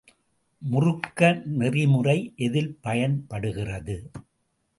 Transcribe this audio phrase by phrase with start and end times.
[0.61, 1.21] முறுக்க
[1.57, 2.33] நெறிமுறை
[2.37, 3.97] எதில் பயன்படுகிறது?